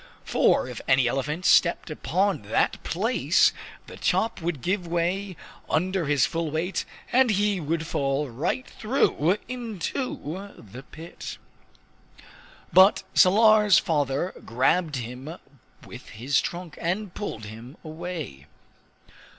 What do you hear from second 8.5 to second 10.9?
through into the